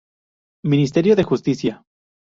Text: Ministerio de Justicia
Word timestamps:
Ministerio 0.65 1.15
de 1.15 1.23
Justicia 1.23 1.83